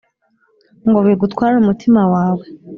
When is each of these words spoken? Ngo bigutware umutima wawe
Ngo 0.87 0.99
bigutware 1.05 1.55
umutima 1.57 2.01
wawe 2.13 2.45